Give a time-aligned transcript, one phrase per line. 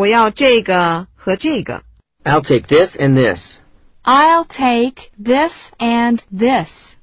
[0.00, 1.82] 我要这个和这个。
[2.24, 3.58] I'll take this and this.
[4.02, 6.96] I'll take this and this.